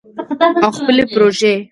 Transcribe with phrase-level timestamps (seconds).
[0.63, 1.53] او خپلې پروژې